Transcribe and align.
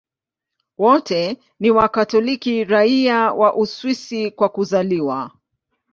Wote 0.77 1.37
ni 1.59 1.71
Wakatoliki 1.71 2.63
raia 2.63 3.31
wa 3.33 3.55
Uswisi 3.55 4.31
kwa 4.31 4.49
kuzaliwa. 4.49 5.31